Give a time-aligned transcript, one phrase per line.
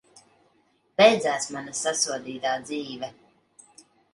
[1.01, 3.13] Beidzās mana sasodītā dzīve!